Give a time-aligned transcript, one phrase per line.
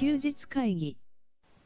[0.00, 0.96] 休日会議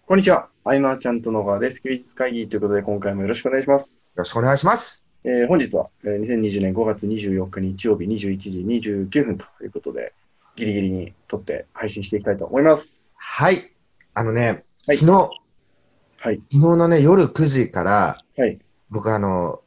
[0.09, 0.49] こんにちは。
[0.65, 1.81] アイマーちゃんと野川です。
[1.81, 3.93] 休日会議ということで、今回もよろしくお願いします。
[3.93, 5.07] よろしくお願いします。
[5.23, 10.13] えー本日は、えー2020年5月24日日曜日21時29分ということで、
[10.57, 13.05] ギリギリに撮って配信していきたいと思います。
[13.15, 13.73] はい。
[14.15, 16.37] あのね、はい昨日、はい。
[16.37, 18.59] 昨日のね、夜9時から、はい。
[18.91, 19.63] 僕あの、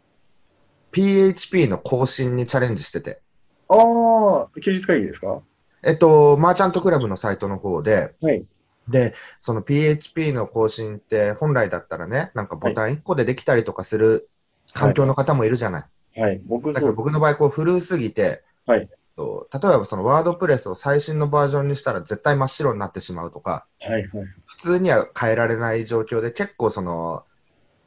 [0.91, 3.21] PHP の更新にチャレンジしてて、
[3.69, 5.39] ああ、休日会議ですか？
[5.85, 8.43] えっと、マーチャントクラブのサイトの方で、はい。
[8.89, 14.29] で、その PHP の更新って本来だったらね、なんかボタン1個でできたりとかする
[14.73, 16.19] 環境の方もいるじゃない。
[16.19, 16.41] はい。
[16.45, 23.91] 僕、だけど僕の場合、こう古すぎて、はいと例えばそのワードプレスを最新のバージョンにしたら絶対真っ白になってしまうとか、はい。
[23.93, 24.09] はい。
[24.45, 27.25] 普通には変えられない状況で、結構その、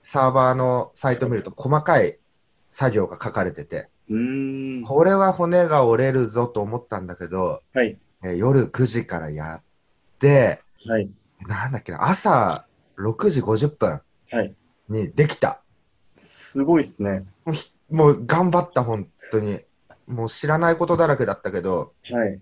[0.03, 2.19] サーバーのサイト見ると細かい
[2.69, 4.83] 作業が書かれてて、うーん。
[4.83, 7.97] これは骨が折れるぞと思ったんだけど、はい。
[8.25, 9.63] えー夜9時からやっ
[10.19, 11.11] て、はい。
[11.47, 12.67] なんだっけな、朝
[12.99, 14.01] 6時50分
[14.31, 14.55] はい。
[14.89, 15.63] にできた。
[16.23, 17.25] すごいですね。
[17.45, 19.61] もうひもう頑張った、本当に。
[20.07, 22.41] もう知らないことだらけだったけど、はい。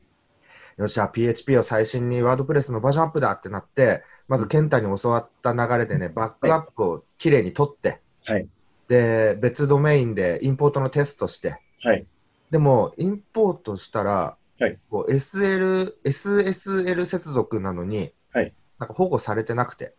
[0.79, 8.49] よっしゃ、PHP を最新にワードプレスのバージョンアップだってなって、まず健太に教わった流れでね、バックアップをきれいに取って、はい。
[8.89, 12.07] で、別ドメインでインポートのテストして、はい。
[12.51, 18.15] でも、インポートしたら、はいこう SL、SSL 接続なのに、はい
[18.79, 19.95] なんか保護されてなくて、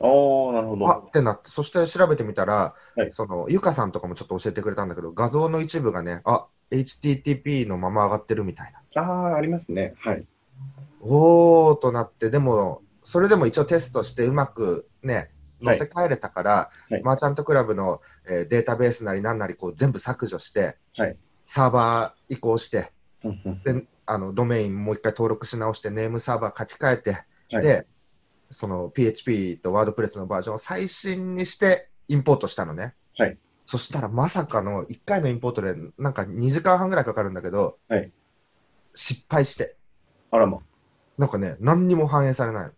[0.00, 0.88] ああ、なるほど。
[0.88, 3.12] あってなって、そして調べてみたら、はい。
[3.12, 9.02] そのゆかさんとかもちょっと教えてくれたんだけど、画像の一部がね、あ HTTP のまま上がってるみたいな。
[9.02, 9.94] ああ、ありますね。
[9.98, 10.24] はい。
[11.00, 15.30] おーとなって、でも、それでも一応テストしてうまくね、
[15.62, 15.76] はい。
[15.76, 17.02] 載せ替えれたから、はい。
[17.02, 21.16] マーチャントクラブの、えーデータベースなりなんなりこう全部削除して、はい。
[21.44, 22.92] サーバー移行して、
[23.64, 27.10] であのドメインもう一回登録し直して、ネームサーバー書き換えて、
[27.50, 27.62] はい。
[27.62, 27.86] で、
[28.50, 32.94] その PHP とワードプレスのバージョンを最新にしてインポートしたのね。
[33.16, 33.38] はい
[33.70, 38.10] そしたらまさかの1回のインポートでなんか2時間半ぐらいかかるんだけど、はい
[38.94, 39.76] 失敗して、
[40.32, 40.58] あらま。
[41.16, 42.70] なんかね、何にも反映されない。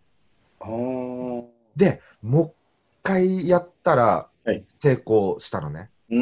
[1.75, 2.53] で、もう一
[3.01, 5.89] 回やったらはい成功したのね。
[6.11, 6.17] うー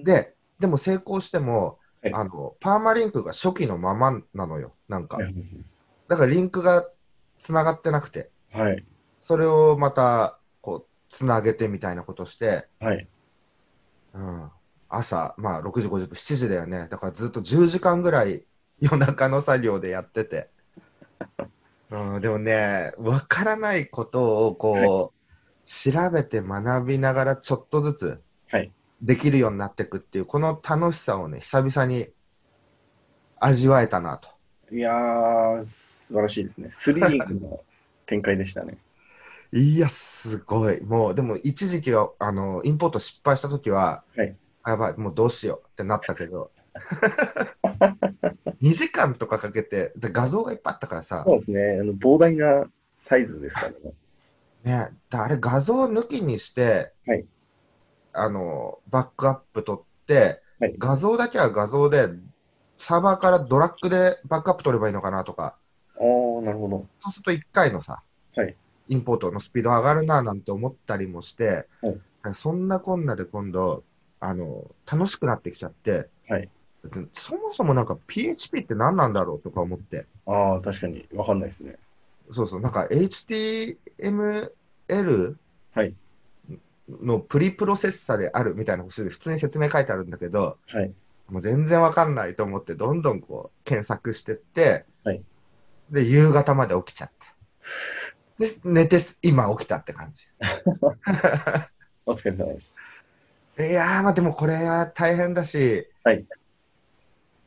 [0.00, 0.02] ん。
[0.02, 4.74] で、でも成功しても、はいあの、パーマリンクが初期のままなのよ。
[4.88, 5.28] なんかは。
[5.28, 5.34] い。
[6.08, 6.84] だからリンクが
[7.38, 8.84] つながってなくて、はい。
[9.20, 13.06] それをまた、こう、つなげてみたいなことして、はい。
[14.14, 14.50] うん、
[14.88, 16.88] 朝、まあ6時50分、7時だよね。
[16.90, 18.44] だからずっと10時間ぐらい
[18.80, 20.50] 夜中の作業でやってて。
[21.90, 25.22] うん、でもね、わからないことをこう、
[25.64, 28.72] 調べて学びながらちょっとずつはい。
[29.00, 32.08] できるようになっていくっていう、この楽しさをね、久々に
[33.38, 34.30] 味わえたなと。
[34.70, 36.70] いやー、素晴らしいですね。
[36.72, 37.56] スリリングな
[38.06, 38.78] 展開でしたね。
[39.52, 40.80] いや、すごい。
[40.80, 46.52] もう、でも一時期は、あの、インポート失敗したときは、はいあやばい、もうどうしようってなったけど、
[48.62, 51.78] 2時間とかかけて、で画像がいっぱいあったからさ、そうですね。
[51.80, 52.70] あの膨大な
[53.08, 53.76] サイズですからね。
[54.62, 57.26] ね、であれ画像抜きにして、はい
[58.12, 62.08] あの、バックアップ取って、はい画像だけは画像で、
[62.78, 65.56] サーバーからドラッグでバックアップ取ればいいのかなとか、
[65.98, 66.86] ああ、なるほど。
[67.00, 68.02] そうすると1回のさ、
[68.34, 68.54] はい
[68.88, 73.84] インポートのスピード上がるななんて思ったりもして、はいそんなこんなで今度
[74.20, 76.48] あの、楽しくなってきちゃって、はい
[77.12, 81.06] そもそもなんか PHP って何なんだろうとか思って、ああ、確かに。
[81.14, 81.76] わかんないですね。
[82.30, 83.76] そうそう、なんか HTML
[85.74, 85.94] はい
[86.88, 90.92] のプリプロセッサであるみたいな普通に説明書いてあるんだけど、はい。
[91.28, 95.22] もう全然わかんないと思って、どんどんこう検索してって、はい
[95.92, 97.10] で、夕方まで起きちゃっ
[98.38, 98.46] て。
[98.46, 100.26] で、寝てす今起きたって感じ。
[102.06, 102.74] お疲れ様です。
[103.58, 106.24] いやー、まあでもこれは大変だし、はい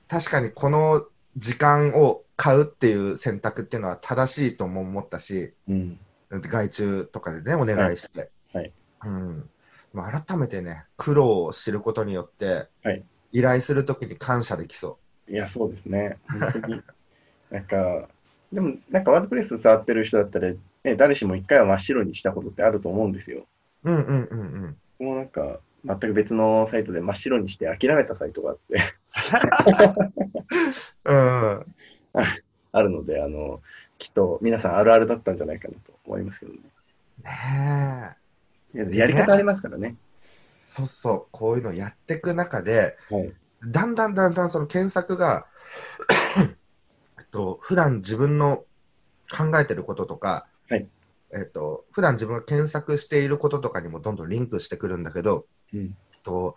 [0.08, 6.00] 確かにこの時間を買うっていう選択っていうのは正しいとも思ったし、うん。
[6.30, 8.30] 外注とかでね、お願いして。
[8.54, 8.72] はい
[9.04, 9.50] うん。
[9.94, 16.18] まあ改めてね、苦労を知ることによって、はい依頼するときに感謝できそいや、そうですね。
[16.30, 16.82] 本当に。
[17.52, 18.08] なんか、
[18.56, 20.54] でも、なんかワードプレス触ってる人だったら、
[20.86, 23.46] ね、誰しも一回は真っ白にしたことってあると思うんですよ。
[23.84, 23.92] う。
[23.92, 24.40] うんうんうん
[25.00, 25.06] うん。
[25.06, 28.82] もうなんか、全く別のサイトで真っ白にして諦めたサイトがあって、
[31.04, 31.66] うん。
[32.72, 33.62] あるので、あの、
[33.98, 36.60] きっと皆さんあるあるだったんじゃないかなと思いますけどね。
[37.24, 38.16] ね
[38.74, 38.78] え。
[38.78, 39.98] いややり方ありますからね。
[40.58, 43.34] そうそう、こういうのやっていく中で、はい。
[43.68, 45.46] だんだんだんだんその検索が
[47.36, 48.64] と普段自分の
[49.30, 50.88] 考えてることとか、はい
[51.34, 55.98] えっと普段自分が検索していることとかにもどんどんリンクしてくるんだけど、うん。
[56.24, 56.56] と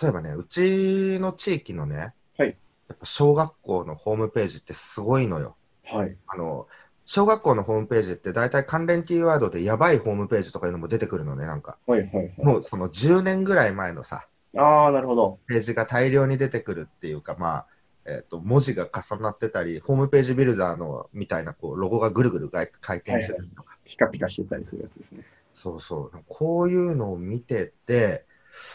[0.00, 2.56] 例えばね、うちの地域のね、はい
[2.88, 5.56] やっぱ小学校のホームページってすごいのよ。
[5.84, 6.16] はい。
[6.28, 6.68] あの
[7.04, 11.78] 小学校のホームページって大体関連キーワードでやばいホームページとかいうのも出てくるのね、なんか。
[11.86, 12.00] はい。
[12.00, 12.10] はい。
[12.14, 12.32] はい。
[12.38, 15.38] もうその10年ぐらい前のさ、ああ、なるほど。
[15.46, 17.66] ページが大量に出てくるっていうか、まあ、
[18.04, 25.22] えっと文字が重なってたり、ホームページビルダーのみたいなこうロゴがぐるぐる回回転してたりとか、ピカピカしてたりするやつですね。
[25.54, 28.24] そうそう、こういうのを見てて、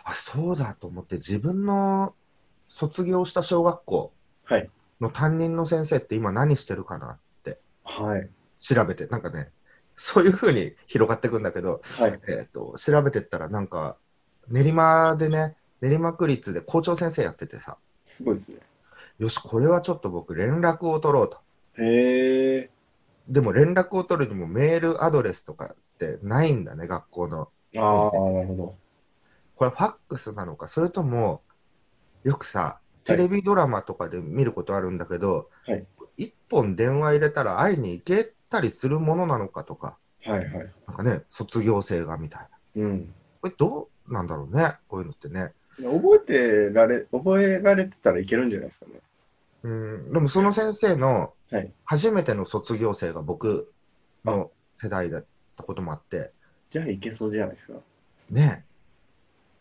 [0.04, 2.14] あ、そうだと思って、自分の
[2.70, 4.12] 卒業した小学校
[4.46, 4.70] はい。
[5.02, 8.30] の担任の先生って今何してるかなってはい。
[8.60, 9.52] 調べて、なんかね、
[9.96, 12.20] そういうふうに広がっていくんだけど、はい。
[12.28, 13.98] えっと調べてったら、なんか
[14.48, 17.78] 練馬でね、練馬区立で校長先生やっててさ、
[18.16, 18.58] すごいですね。
[19.20, 21.40] よし、これはちょっと僕、連絡を取ろうと。
[21.82, 22.70] へえ。
[23.28, 27.42] でも連絡を取るにもメールアドレスとかってないんだね、学校の。
[27.42, 28.76] ああ、なるほど。
[29.56, 31.42] これファックスなのか、それとも、
[32.24, 35.86] よくさ、テレビドラマとかで見ることあるんだけど、はい
[36.18, 40.40] 一本電話入れたら会いに行けたりするものなのかとか、はい。
[40.40, 40.52] はい。
[40.88, 42.42] なんかね、卒業生がみたい
[42.76, 42.84] な。
[42.84, 43.14] うん。
[43.42, 45.54] これどうなんだろうね、こういうのってね。
[45.76, 49.00] 覚えてられ、覚えられてたらいけるんじゃないですかね。
[49.64, 51.72] うん、でもその先生のはい。
[51.86, 53.72] 初めての卒業生が僕
[54.26, 55.26] の世代だっ
[55.56, 56.32] たこともあって、
[56.72, 57.80] じゃあいけそうじゃないですか。
[58.30, 58.66] ね。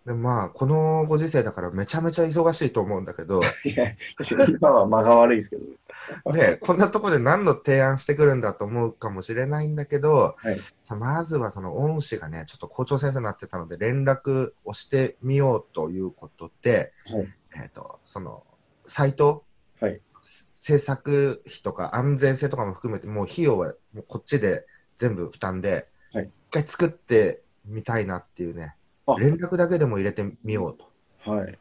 [0.04, 6.32] でまあ、このご時世だからめちゃめちゃ忙しいと思うんだけど、 いや、確かに今は間が悪いですけど。
[6.32, 6.50] ね。
[6.50, 10.56] ね、こんなところで何の提案してくるんだと思うかもしれないんだけど、はい。
[10.84, 17.34] さまずはその恩師がね、ちょっと校長先生になってたので、連絡をしてみようということで、はい。
[17.56, 18.44] えー、とその
[18.84, 19.45] サイト、
[19.80, 28.74] はい制作費とか安全性とかも含めて、もう費用はもうこっちで全部負担で、はい一回作ってみたいなっていうね
[29.06, 31.30] あ、連絡だけでも入れてみようと。
[31.30, 31.58] はい。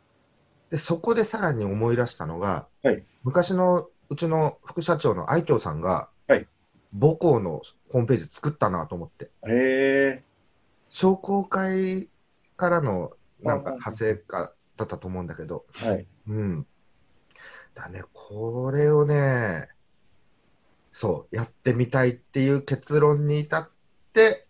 [0.72, 6.48] でそこでさらに思い出したのが、はい昔のうちの副社長の愛嬌さんが、はい
[6.98, 10.24] 母校のホームページ作ったなと思ってへえ。
[10.90, 12.08] 商工会
[12.56, 16.08] からのなんかあ派生かだったと思うんだけど、はい。
[16.28, 16.66] うん、
[17.76, 19.68] だねこれをね
[20.92, 23.70] そうやってみたいっていう結論に至っ
[24.14, 24.48] て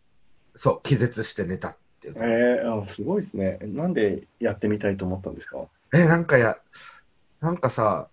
[0.54, 3.58] そう気絶して寝たっていうか、えー、あすごいですね。
[3.64, 5.58] なんでやってみたいと思ったんですか？
[5.94, 6.58] え、なんかや、
[7.42, 8.08] なんかさ、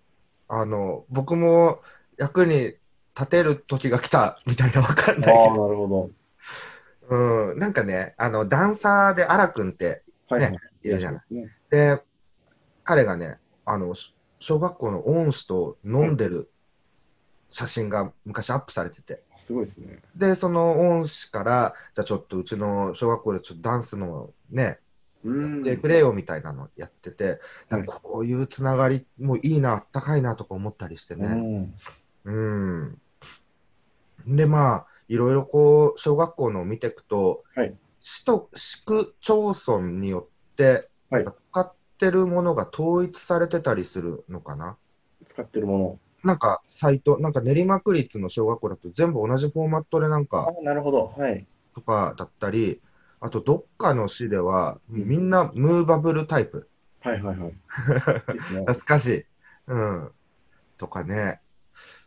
[0.47, 1.81] あの、僕も
[2.17, 2.75] 役に
[3.15, 6.09] 立てる時が来たみたいなわかんないなけど、るほ
[7.09, 10.35] うん、なんかね、あの、ダンサーでアラくんってど。
[10.35, 11.23] はい、ねいるじゃない。
[11.29, 11.35] い。
[11.35, 12.01] ね、で、
[12.83, 14.13] 彼がね、あの、し
[14.43, 16.51] 小学校の恩師と飲んでる
[17.49, 20.01] 写真が昔アップされてて、すごいですね。
[20.17, 24.77] で、その恩師から、じゃあちょっとうちの小学校でちょっとダンスのね、や
[25.23, 25.61] うん。
[25.61, 31.73] ってくれよみたいなのやってて、はいなんかこういうつながりもいいな、あったかいなとか思ったりしてね。
[32.25, 32.99] うん。
[34.27, 34.35] うん。
[34.35, 41.73] で、まあ、いろいろこう、小学校のを見ていくと、はい市と市区町村によって、はい使
[42.03, 44.75] ってるものが統一されてたりするのかな？
[45.29, 50.25] 使ってるもなんか、サイト、なんか練馬区立の小学校だと全部同じフォーマットでなんの。
[50.25, 51.13] か、あなるほど。
[51.17, 51.45] はい。
[51.75, 52.81] とかだったり、
[53.19, 56.69] あとどっかの市では、うんみんなムーバブルタイプ。
[57.01, 57.49] はいはいはい。
[58.33, 59.25] いい懐かしい。
[59.67, 60.11] うん。
[60.77, 61.41] とかね。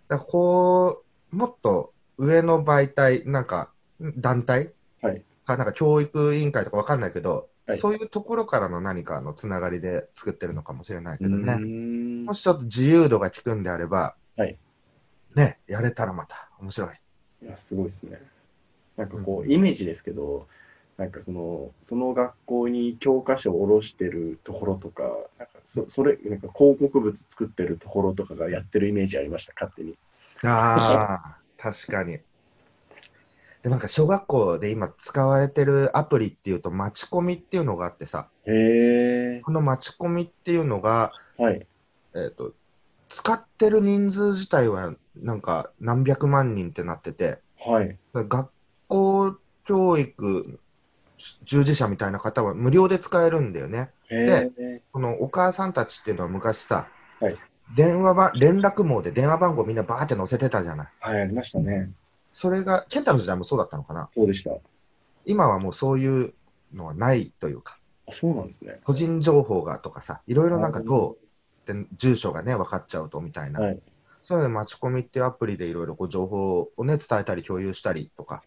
[0.08, 4.72] だこう、もっと上の媒体、なんか団体、
[5.02, 11.60] はいかなんか教育委員会とかわかんないけど、はいそういうところからの何かのつながりで作ってるのかもしれないけどうね。
[11.60, 14.56] んもしちょっと自由度が効くんであれば、はい
[15.34, 16.90] ね、やれたらまた面白い。
[17.42, 18.20] いや、すごいですね。
[18.96, 20.46] なんかこう、イメージですけど、
[20.96, 25.02] なんかその、その学校に教科書を下ろしてるところとか、
[25.38, 29.94] なんかそそれ、なんか広告物作ってるところとかがやってるイメージありました、勝手に。
[30.44, 32.20] ああ、確かに。
[33.66, 38.28] で、なんか小学校で今使われてるアプリっていうと、待ち込みっていうのがあってさ。
[38.44, 41.66] この待ち込みっていうのが、はい。
[42.14, 42.52] えー、と
[43.08, 47.98] 使ってる人数自体はなんか何百万人ってなってて、はい。
[48.14, 48.50] 学
[48.86, 50.60] 校教育
[51.42, 53.90] 従事者みたいな方は無料で使えるんだよね。
[54.10, 54.82] へえ。
[54.92, 56.86] このお母さんたちっていうのは昔さ、
[57.18, 57.36] はい
[57.74, 60.88] 電話ば連絡網で電話番号みんなバーって載せてたじゃない。
[61.00, 61.90] はい、ありましたね。
[62.38, 64.10] それが、健太の時代もそうだったのかな？
[64.14, 64.50] そうでした。
[65.24, 66.34] 今はもうそういう
[66.74, 68.78] のはないというか、あそうなんですね。
[68.84, 71.16] 個人情報がとかさ、いろいろなんかど
[71.66, 73.62] う、で住所がね、分かっちゃうとみたいな。
[73.62, 73.80] はい。
[74.22, 78.42] そういうので、待ち込みっていうアプリでいろいろこう情報をね、伝えたり共有したりとか、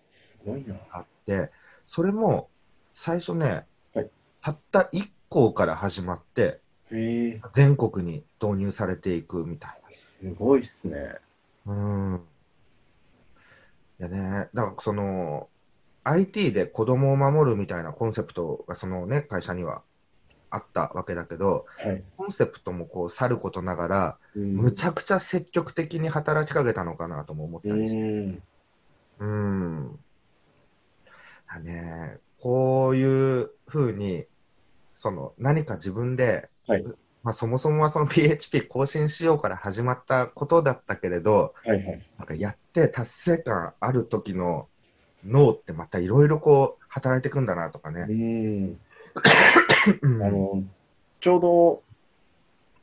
[0.46, 0.76] ごいな。
[0.92, 1.50] あって、
[1.88, 2.48] それも
[2.94, 3.66] 最初ね、
[3.96, 4.10] はい
[4.44, 6.62] たった1校から始まって、
[7.54, 11.16] 全国に導入されていくみたいすごいっすね。
[11.66, 11.74] な。
[11.74, 12.22] うん。
[14.00, 15.50] いやね、だからその、
[16.04, 19.84] IT で子供を守るみたいなコンセプトがそのね、会社には
[20.50, 22.04] あったわけだけど、はい。
[22.18, 28.00] コンセプトもこう、さることながら、うんむちゃくちゃ積極的に働きかけたのかなとも思ったりして。
[28.00, 28.44] うん。
[29.20, 30.00] うん。
[31.48, 34.26] だね、こういうふうに、
[34.96, 36.84] その何か自分で、はい
[37.24, 42.06] まあ、そもそもはその PHP 更新しようから始まったことだったけれど、はいはい。
[42.18, 44.68] なんかやって達成感ある時の
[45.26, 48.06] 脳ってまたいろいろこう働いていくんだなとかうね。
[48.06, 48.80] ん。
[50.02, 50.64] うんあの、
[51.20, 51.84] ちょうど、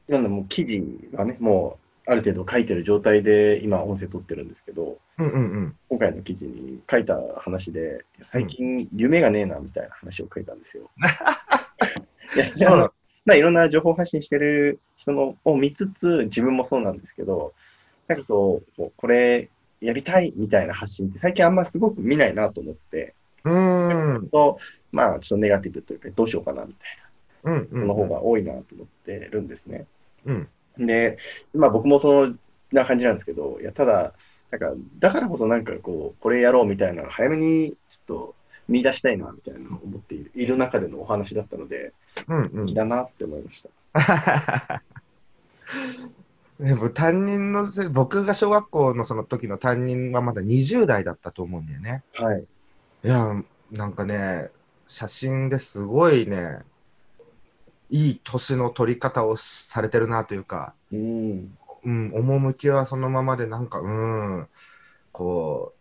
[0.09, 0.83] なんだ、もう記事
[1.15, 5.77] がね、もうある程度書いてる状態で今音声取ってるんですけど、うんうんうん。
[5.89, 10.91] 今回の記事に書いた話で、最近夢がねえなみたいな話を書いたんですよ。
[12.35, 12.93] いやいやあの？
[13.27, 17.53] まあ、いろんな情報発信してる人のを見つつ、自分もそうなんですけど、
[18.09, 23.15] なんかそう、これやりたいみたいな発信って最近あんますごく見ないなと思って、
[23.45, 24.29] うーん。
[24.29, 24.59] と
[24.93, 26.99] まあちょっとネガティブというか、どうしようかなみたい
[27.45, 27.89] うんうん。
[27.89, 29.87] の方が多いなと思ってるんですね。
[30.25, 30.49] うん。
[30.79, 31.19] で、
[31.53, 32.39] まあ僕もそん
[32.73, 34.13] な感じなんですけど、いや、ただ、
[34.51, 38.35] なんか、だからこそなんかこう、これやろうみたいなのを早めにちょっと
[38.69, 41.93] 見出したいなみたいなのを思っているいる中でのお話だったので、
[42.29, 42.75] うんうん。
[42.75, 43.63] だなって思いまし
[43.95, 44.83] た。
[46.61, 52.03] でも担任のせ僕が小学校のその時の担任はまだ20代だったと思うんだよね。
[52.15, 52.47] はい。
[53.05, 54.51] いや、なんかね、
[54.87, 56.61] 写真ですごいね、
[57.91, 61.57] いい年の取り方をされてるなというか、うん。
[61.85, 63.89] うん、趣はそのままで、なんか、う
[64.41, 64.49] ん、
[65.13, 65.76] こう、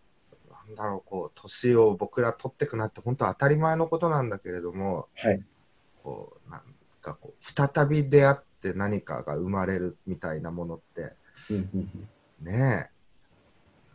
[0.68, 5.44] なんだろう、こう、年を僕ら取ってくなって、本当当たり前のことなんだけれども、はい。
[6.04, 6.62] こう、なん
[7.02, 11.14] かこう、再び出会って何かが生まれるみたいなものって、
[12.42, 12.96] ねえ。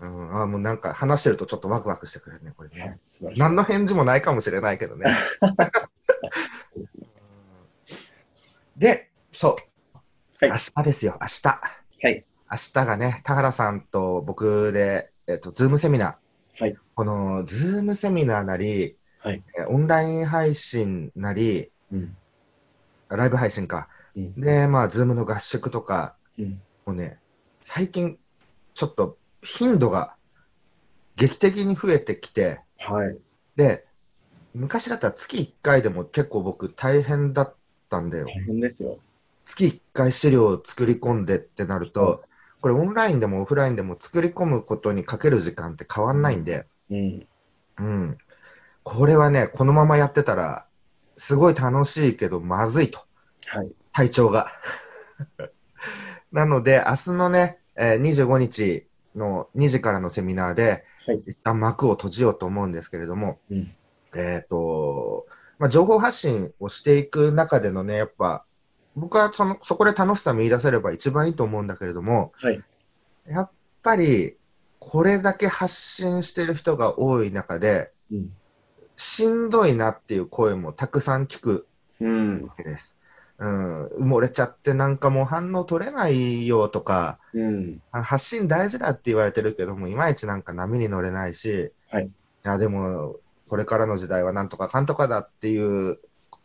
[0.01, 2.99] うん、あもうなんか話してるとちょっとワクワクしてくれるね、これね。。
[3.37, 5.15] 何の返事もないかもしれないけどね。
[8.79, 9.59] で、そう、は
[10.47, 11.49] い明日ですよ、明日。
[11.49, 11.61] は
[12.09, 12.25] い。
[12.51, 16.15] 明日がね、田原さんと僕で、えっと、ズームセミナー。
[16.61, 16.77] はい。
[16.95, 19.43] この、ズームセミナーなり、はい。
[19.59, 22.17] えオンライン配信なり、うん。
[23.09, 23.89] ライブ配信か。
[24.15, 24.41] うん。
[24.41, 26.61] で、まあ、ズームの合宿とか、うん。
[26.85, 27.19] もうね、
[27.63, 28.19] 最近、
[28.75, 30.17] ちょっと頻度が
[31.17, 33.17] 劇的に増えてきて、はい。
[33.57, 33.87] で、
[34.55, 37.55] 昔だったら月1回でも結構僕大変だっ
[37.89, 38.27] たんだよ。
[38.27, 38.99] 大変ですよ。
[39.47, 42.23] 月1回資料を作り込んでってなると、
[42.61, 47.27] これオンラインでもオフラインでも作り込むことにかける時間って変わんないんで、うん。
[47.79, 48.19] うん。
[48.83, 50.67] これはね、このままやってたら、
[51.17, 53.01] すごい楽しいけどまずいと。
[53.47, 53.73] はい。
[53.93, 54.49] 体調が。
[56.33, 58.87] なので、明日のね、えー25日
[59.17, 63.75] の2時からのセミナーで、はい一旦幕を閉じようと思うんですけれども、うん。
[64.15, 65.27] えっ、と、
[65.59, 68.45] まあ、情報発信をしていく中でのね、やっぱ、
[68.97, 72.63] 僕はそのそこで楽しさ見出せれば一番いいと思うんだけれども、はい。
[73.29, 73.51] やっ
[73.83, 74.37] ぱり、
[74.79, 78.33] これだけ発信してる人が多い中で、うん。
[78.97, 81.67] しんどいなっていう声もたくさん聞く
[82.01, 82.43] うん。
[82.43, 82.97] わけです。
[83.39, 87.83] うん、埋もれちゃってなんかもう反応取れないよとか、うん。
[87.93, 93.17] あ発信大事だって言われてるけども、いまいちなんか波に乗れないし、はいいやでも、
[93.49, 95.99] これからの時代はなんとかかんとかだっていう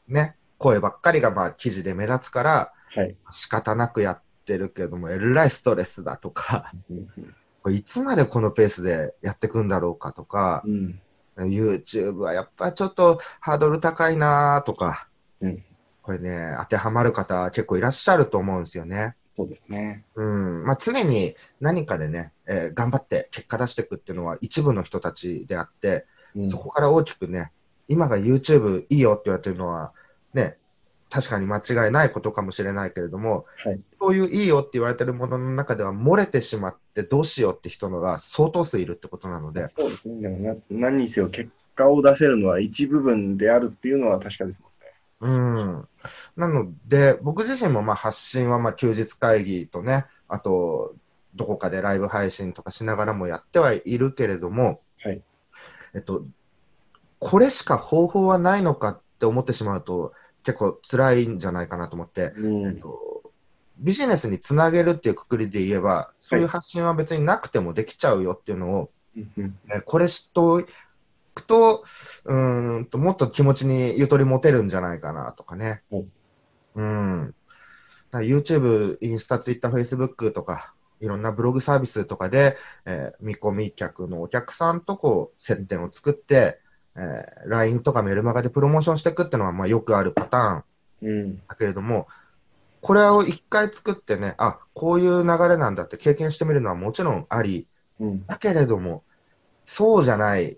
[0.08, 3.16] ね、声ばっかりがまあ記事で目立つから、はい。
[3.30, 6.72] 仕方なくやってるけども、えらいストレスだとか、
[7.70, 11.02] いつまでこのペースでやっていくんだろうかとか、うん。
[11.38, 15.10] YouTube はやっぱちょっとハードル高いなとか、
[15.42, 15.64] うん
[16.02, 19.16] これね、当てはまる方結構いらっしゃると思うんですよね。
[19.36, 20.06] そうですね。
[20.14, 27.52] うんまあ、常に何かでね、えー頑張って結果出していくっていうのは一部の人たちであって、うんそこから大きくね、
[27.88, 29.94] 今が YouTube いいよって言われてるのは、
[30.36, 30.58] ね、
[31.10, 33.80] 確かに間違いないことかもしれないけれども、はい。
[34.00, 40.22] そういういいよって言われてるものの中では漏れてしまってどうしようって人のが相当数いるってことなので、そうですね。
[40.22, 44.68] でもな何にせよ結果を出せるのは一部分であるっていうのは確かですも
[45.28, 45.38] んね。
[45.56, 45.88] うん。
[46.36, 50.96] なので、僕自身もまあ発信はまあ休日会議とね、あと、
[51.36, 55.22] どこかでライブ配信とかしながらもやってはいるけれども、はい。
[55.94, 56.26] えっと、
[57.20, 60.14] これしか方法はないのかって思ってしまうと
[60.46, 62.68] 結構辛いんじゃないかなと思って、うん。
[62.68, 63.32] えっと、
[63.80, 69.60] ビジネスにつなげるっていうくくりで言えば、そういう発信は別になくてもできちゃうよっていうのを、うんうん。
[69.74, 70.64] えこれしと
[71.34, 71.84] くと、
[72.24, 75.84] うーんと、もっと気持ちにゆとり持てるんじゃないかなとかね。
[75.90, 76.06] はい。
[76.76, 77.36] うん。
[78.14, 86.60] YouTube、インスタ、Twitter、Facebook とか、いろんなブログサービスとかで、えー見込み客のお客さんとこう、接点を作って、
[86.96, 90.64] えー LINE とかメルマガでプロモーションしていくっていうのは、まあよくあるパターン
[91.02, 91.38] うん。
[91.48, 92.08] だけれども、
[92.82, 97.68] これを一回作ってね、あ、こういう流れなんだって経験してみるのはもちろんあり、
[98.00, 98.26] うん。
[98.26, 99.04] だけれども、
[99.66, 100.58] そうじゃない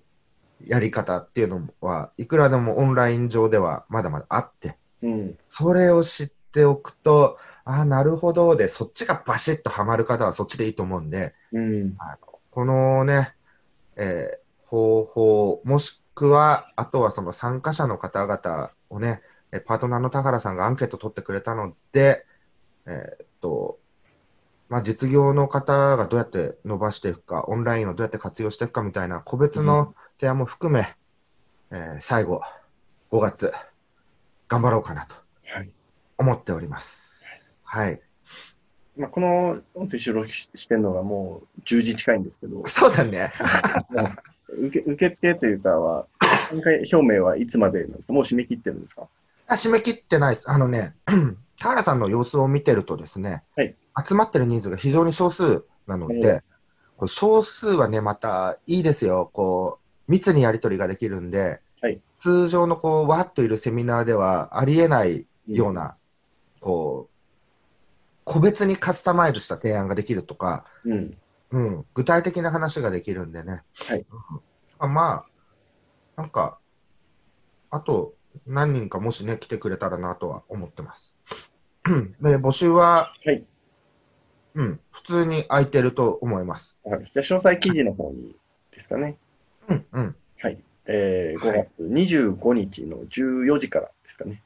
[0.66, 5.38] やり方っていうのはいくらでもオンライン上ではまだまだあって、うん。
[5.50, 11.98] それを知っておくと、あなるほどで、そっちがバシッとはまる方はそっちでいいと思うんで、うん。
[12.52, 13.34] このね、
[13.96, 19.22] えー方法、もしくは、あとはその参加者の方々をね、
[19.52, 22.26] えパートナーの田原さんがアンケート取ってくれたので、
[22.88, 23.78] えーっと、
[24.68, 30.88] まあ、実業の方がどうやって伸ばしていくか、オンラインをどうやって活用していくかみたいな個別の提案も含め、
[31.72, 32.42] えー最後、
[33.12, 33.52] 5月、
[34.48, 35.16] 頑張ろうかなと
[35.54, 35.72] はい。
[36.18, 37.62] 思っております。
[37.64, 38.02] はい。
[38.98, 43.32] まあ、この音声収録ししてるのがもう10時近いんですけど、そうだね。
[44.50, 46.08] 受け受付というかは、
[46.50, 48.14] 参加表明はいつまでなんですか？
[48.14, 49.08] もう締め切ってるんですか？
[49.48, 50.50] あ締め切ってないです。
[50.50, 50.96] あのね、
[51.60, 53.76] 田原さんの様子を見てるとですね、はい
[54.08, 56.42] 集まってる人数が非常に少数なので、うん
[56.98, 59.30] こう少数はね、またいいですよ。
[59.34, 59.78] こ
[60.08, 65.96] う、密にやり取りができるんで、はい通常のこう、わっといるセミナーではありえないような、
[66.60, 67.14] こう、
[68.24, 71.16] 個別にカスタマイズした提案ができるとか、うん。
[71.52, 73.64] うん、具体的な話ができるんでね。
[73.88, 74.42] はいうん
[74.80, 75.26] あま
[76.16, 76.60] あ、なんか、
[77.70, 78.14] あと
[78.46, 81.16] 何人かもしね、来てくれたらなとは思ってます。
[82.22, 83.44] で、募集は、はい。
[84.56, 86.78] うん、普通に空いてると思います。
[86.84, 88.36] じゃあ詳細記事の方に
[88.72, 89.18] ですかね。
[89.68, 90.16] うん、うん。
[90.40, 90.58] はい。
[90.88, 94.42] えー、5はい月25日の14時からですかね。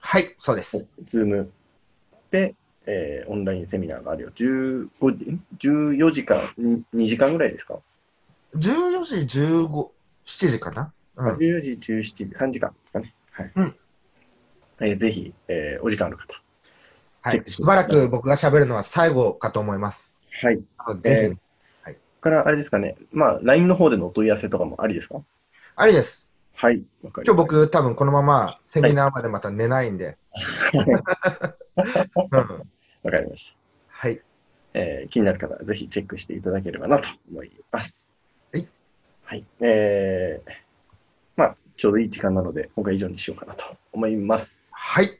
[0.00, 0.86] はい、そうです。
[1.10, 1.50] ズーム
[2.30, 2.54] で、
[2.90, 4.30] えーオンラインセミナーがあるよ。
[4.34, 7.78] 15時、ん14時からん2時間ぐらいですか、
[8.54, 9.66] 14時15、
[10.24, 13.14] 7時かな、うん、?14 時、17時、3時間ですかね。
[13.32, 13.52] はい。
[13.54, 13.76] うん
[14.80, 16.24] えーぜひ、えーお時間ある方。
[17.22, 17.42] はい。
[17.46, 20.18] しばらく僕が喋るのは最後かと思思います。
[20.40, 20.56] はい。
[20.56, 20.62] ぜ
[21.04, 21.38] ひね、こ
[21.84, 22.96] こからあれですかね。
[23.12, 25.20] まあ、LINE の方でのお問い合わせとかもありですか？
[25.76, 26.32] ありです。
[26.54, 26.82] はい。
[27.02, 30.16] 今日僕多分このままセミナーまでまた寝ないんで。
[30.72, 31.56] た。
[32.32, 32.70] うん
[33.08, 33.54] わかりました。
[33.88, 34.20] はい。
[34.74, 38.04] えー気になる方はぜひチェックしていただければなと思います。
[38.52, 38.68] はい。
[39.24, 39.44] はい。
[39.60, 40.50] えー、
[41.36, 44.58] まあ、ちょうどいい時間なので、今回以上にしようかなと思います。
[44.70, 45.10] はい。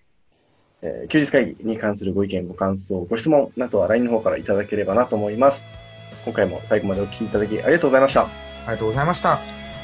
[0.83, 5.65] えー休日会議に関するご意見、ご感想、ご質問などは LINE の方からいただければなと思います。
[6.25, 8.25] 今回も最後までお聞きいただきありがとうございました。
[8.25, 8.29] あ
[8.67, 9.39] りがとうございました。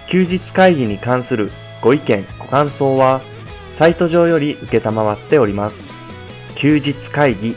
[0.09, 3.23] 休日会議に関するご意見、ご感想は、
[3.79, 5.77] サイト上より受けたまわっております。
[6.57, 7.57] 休日会議